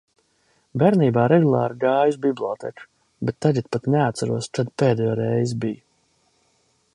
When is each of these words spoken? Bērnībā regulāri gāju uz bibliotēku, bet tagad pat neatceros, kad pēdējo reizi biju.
Bērnībā 0.83 1.25
regulāri 1.31 1.77
gāju 1.83 2.13
uz 2.13 2.17
bibliotēku, 2.23 2.87
bet 3.29 3.37
tagad 3.47 3.69
pat 3.77 3.91
neatceros, 3.97 4.49
kad 4.59 4.73
pēdējo 4.83 5.13
reizi 5.21 5.61
biju. 5.67 5.83